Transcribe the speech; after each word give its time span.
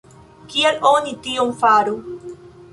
Kiel 0.53 0.79
oni 0.93 1.15
tion 1.29 1.53
faru? 1.61 1.97